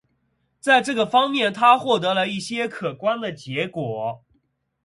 [0.59, 4.23] 在这个方面他获得了一些可观的结果。